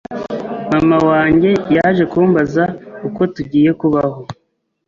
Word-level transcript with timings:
Mama 0.71 0.97
wanjye 1.09 1.49
yaje 1.75 2.03
kumbaza 2.11 2.63
uko 3.07 3.21
tugiye 3.35 3.69
kubaho 3.79 4.21